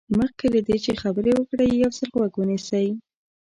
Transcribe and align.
مخکې 0.19 0.45
له 0.53 0.59
دې 0.67 0.77
چې 0.85 0.91
خبرې 1.01 1.31
وکړئ 1.37 1.69
یو 1.81 1.89
ځل 1.97 2.09
غوږ 2.15 2.33
ونیسئ. 2.37 2.87